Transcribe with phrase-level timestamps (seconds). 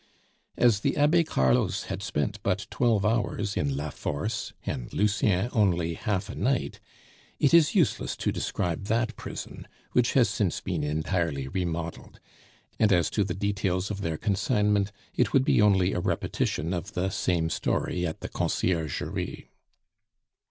[0.57, 5.93] As the Abbe Carlos had spent but twelve hours in La Force, and Lucien only
[5.93, 6.79] half a night,
[7.37, 12.19] it is useless to describe that prison, which has since been entirely remodeled;
[12.79, 16.93] and as to the details of their consignment, it would be only a repetition of
[16.93, 19.49] the same story at the Conciergerie.